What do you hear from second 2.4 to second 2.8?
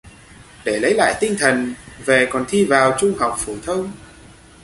thi